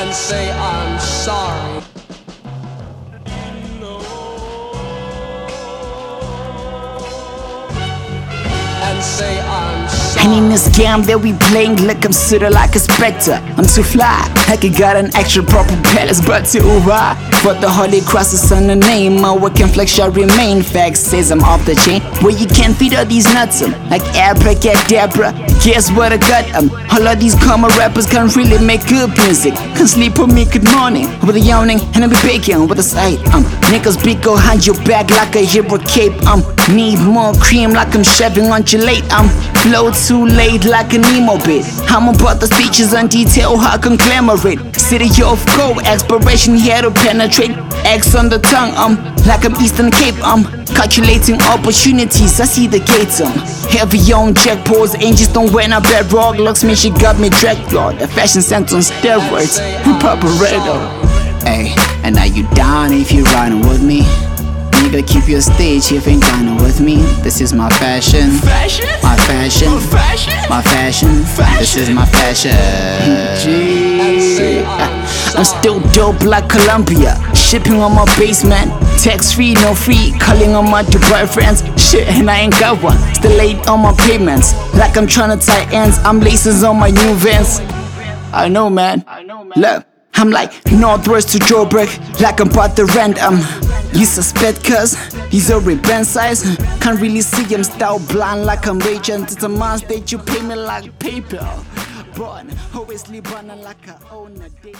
and 0.00 0.14
say 0.14 0.50
I'm 0.50 0.98
sorry. 0.98 1.82
And 10.22 10.34
in 10.34 10.48
this 10.50 10.68
game 10.76 11.02
that 11.04 11.18
we 11.20 11.32
playing, 11.48 11.76
look, 11.76 12.04
I'm 12.04 12.12
sorta 12.12 12.50
like 12.50 12.74
a 12.76 12.78
spectre. 12.78 13.40
I'm 13.56 13.64
too 13.64 13.82
fly, 13.82 14.20
like 14.48 14.64
I 14.64 14.68
got 14.68 14.96
an 14.96 15.14
extra 15.16 15.42
proper 15.42 15.76
palace, 15.92 16.20
but 16.20 16.44
too 16.44 16.60
high. 16.80 17.16
For 17.40 17.54
the 17.54 17.70
holy 17.70 18.02
cross 18.02 18.34
is 18.34 18.52
on 18.52 18.66
the 18.66 18.76
name, 18.76 19.22
my 19.22 19.34
working 19.34 19.66
flex 19.66 19.90
shall 19.90 20.10
remain. 20.10 20.62
Fact 20.62 20.98
says 20.98 21.30
I'm 21.32 21.40
off 21.40 21.64
the 21.64 21.74
chain, 21.74 22.02
where 22.20 22.36
you 22.36 22.46
can't 22.46 22.76
feed 22.76 22.92
all 22.92 23.06
these 23.06 23.32
nuts. 23.32 23.62
Um, 23.62 23.72
like 23.88 24.02
abracadabra, 24.12 25.32
guess 25.64 25.90
what 25.90 26.12
I 26.12 26.18
got? 26.18 26.44
Um, 26.52 26.68
all 26.92 27.08
of 27.08 27.18
these 27.18 27.34
common 27.36 27.70
rappers 27.80 28.04
can't 28.04 28.36
really 28.36 28.62
make 28.62 28.86
good 28.86 29.08
music. 29.16 29.54
Can't 29.54 29.88
sleep 29.88 30.18
with 30.18 30.34
me, 30.34 30.44
good 30.44 30.68
morning. 30.76 31.08
With 31.24 31.36
a 31.36 31.40
yawning, 31.40 31.80
and 31.94 32.04
I 32.04 32.08
be 32.08 32.20
baking 32.20 32.68
with 32.68 32.78
a 32.78 32.82
sight. 32.82 33.16
Um, 33.32 33.44
niggas 33.72 33.96
be 34.04 34.16
go 34.16 34.36
behind 34.36 34.66
your 34.66 34.76
back 34.84 35.08
like 35.08 35.34
a 35.34 35.40
hero 35.40 35.78
cape. 35.78 36.12
Um, 36.28 36.44
need 36.68 37.00
more 37.00 37.32
cream 37.40 37.70
like 37.70 37.96
I'm 37.96 38.04
shoving 38.04 38.52
on 38.52 38.66
your 38.68 38.84
late. 38.84 39.08
Um, 39.16 39.30
flow 39.64 39.90
too 39.92 40.26
late 40.26 40.66
like 40.66 40.92
an 40.92 41.08
emo 41.16 41.40
bit. 41.48 41.64
I'm 41.88 42.12
about 42.12 42.38
the 42.40 42.48
features 42.52 42.92
and 42.92 43.08
detail, 43.08 43.56
how 43.56 43.78
conglomerate. 43.78 44.76
City 44.76 45.08
of 45.24 45.40
gold, 45.56 45.80
exploration 45.88 46.54
here 46.54 46.82
to 46.82 46.90
penetrate. 46.90 47.29
X 47.38 48.14
on 48.16 48.28
the 48.28 48.38
tongue, 48.38 48.74
um, 48.74 48.96
like 49.24 49.44
I'm 49.44 49.54
Eastern 49.62 49.90
Cape, 49.92 50.18
um, 50.26 50.44
calculating 50.74 51.40
opportunities. 51.42 52.40
I 52.40 52.44
see 52.44 52.66
the 52.66 52.80
gates, 52.80 53.20
um, 53.20 53.32
heavy 53.70 53.98
on 54.12 54.34
checkpoints, 54.34 55.00
angels 55.00 55.28
don't 55.28 55.52
wear 55.52 55.66
a 55.66 55.80
bedrock. 55.80 56.38
Looks 56.38 56.64
me, 56.64 56.74
she 56.74 56.90
got 56.90 57.20
me 57.20 57.30
dragged, 57.30 57.72
Lord. 57.72 57.98
The 57.98 58.08
fashion 58.08 58.42
sense 58.42 58.72
on 58.72 58.80
steroids, 58.80 59.60
Paparetto. 60.00 60.76
Hey, 61.44 61.72
and 62.02 62.16
now 62.16 62.24
you 62.24 62.48
down 62.50 62.92
if 62.92 63.12
you 63.12 63.22
riding 63.24 63.60
with 63.60 63.82
me. 63.82 63.98
You 64.82 64.90
gotta 64.90 65.02
keep 65.02 65.28
your 65.28 65.40
stage 65.40 65.92
if 65.92 66.08
ain't 66.08 66.22
dining 66.22 66.56
with 66.56 66.80
me. 66.80 66.96
This 67.22 67.40
is 67.40 67.52
my 67.52 67.70
fashion. 67.70 68.30
Fashion? 68.38 68.88
My 69.02 69.16
fashion. 69.16 69.78
Fashion? 69.78 70.34
My 70.48 70.62
fashion. 70.62 71.14
This 71.58 71.76
is 71.76 71.90
my 71.90 72.06
fashion. 72.06 72.50
Gee. 73.44 75.06
I'm 75.36 75.44
still 75.44 75.80
dope 75.92 76.22
like 76.22 76.48
Colombia. 76.48 77.16
Shipping 77.34 77.74
on 77.74 77.94
my 77.94 78.04
basement. 78.18 78.70
Tax 79.00 79.32
free, 79.32 79.54
no 79.54 79.74
free. 79.74 80.12
Calling 80.18 80.54
on 80.54 80.70
my 80.70 80.82
Dubai 80.82 81.28
friends. 81.28 81.62
Shit, 81.80 82.08
and 82.08 82.30
I 82.30 82.40
ain't 82.40 82.58
got 82.58 82.82
one. 82.82 82.98
Still 83.14 83.36
late 83.36 83.68
on 83.68 83.80
my 83.80 83.94
payments. 83.94 84.54
Like 84.74 84.96
I'm 84.96 85.06
trying 85.06 85.38
to 85.38 85.44
tie 85.44 85.66
ends. 85.72 85.98
I'm 86.04 86.20
laces 86.20 86.62
on 86.64 86.78
my 86.78 86.90
new 86.90 87.14
vans. 87.14 87.60
I 88.32 88.48
know, 88.48 88.70
man. 88.70 89.04
Look, 89.56 89.86
I'm 90.14 90.30
like 90.30 90.52
Northwest 90.70 91.30
to 91.30 91.38
Joburg, 91.38 91.88
like 92.20 92.40
I'm 92.40 92.50
about 92.50 92.76
to 92.76 92.84
rent. 92.84 93.22
Um, 93.22 93.38
you 93.94 94.04
suspect, 94.04 94.62
cuz 94.64 94.94
he's 95.30 95.50
already 95.50 95.80
band 95.80 96.06
size. 96.06 96.42
Can't 96.80 97.00
really 97.00 97.22
see 97.22 97.44
him, 97.44 97.64
style 97.64 97.98
blind 97.98 98.44
like 98.44 98.66
I'm 98.66 98.78
raging. 98.80 99.22
It's 99.22 99.42
a 99.42 99.48
month 99.48 99.88
that 99.88 100.12
you 100.12 100.18
pay 100.18 100.42
me 100.42 100.56
like 100.56 100.96
PayPal. 100.98 101.64
Born, 102.20 102.50
always 102.74 103.08
live 103.08 103.32
on 103.32 103.46
like 103.62 103.88
I 103.88 103.96
own 104.12 104.36
a 104.42 104.50
day. 104.62 104.74